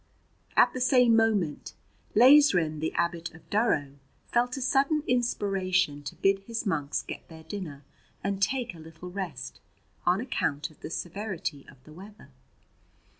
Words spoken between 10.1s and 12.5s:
account of the severity of the weather.